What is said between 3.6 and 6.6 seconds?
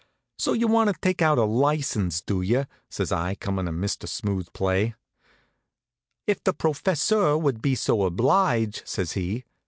a Mr. Smooth play. "If the